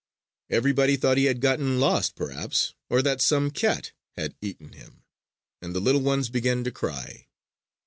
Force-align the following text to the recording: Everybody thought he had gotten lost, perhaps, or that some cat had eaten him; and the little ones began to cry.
Everybody 0.49 0.97
thought 0.97 1.17
he 1.19 1.25
had 1.25 1.41
gotten 1.41 1.79
lost, 1.79 2.15
perhaps, 2.15 2.73
or 2.89 3.03
that 3.03 3.21
some 3.21 3.51
cat 3.51 3.91
had 4.17 4.33
eaten 4.41 4.71
him; 4.73 5.03
and 5.61 5.75
the 5.75 5.79
little 5.79 6.01
ones 6.01 6.27
began 6.27 6.63
to 6.63 6.71
cry. 6.71 7.27